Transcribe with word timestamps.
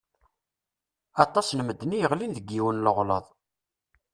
Aṭas 1.23 1.47
n 1.53 1.59
medden 1.67 1.95
i 1.95 1.97
yeɣlin 1.99 2.35
deg 2.37 2.47
yiwen 2.51 2.77
n 2.79 2.83
leɣlaḍ. 2.85 3.25